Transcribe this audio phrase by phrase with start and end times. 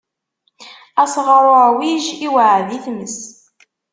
[1.03, 3.17] Asɣaṛ uɛwij iweɛɛed i tmes.